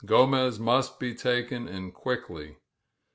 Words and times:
Gromez 0.03 0.59
must 0.59 0.99
taken, 0.99 1.67
and 1.67 1.93
quickly. 1.93 2.57